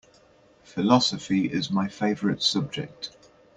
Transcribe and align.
Philosophy 0.63 1.45
is 1.45 1.69
my 1.69 1.87
favorite 1.87 2.41
subject. 2.41 3.11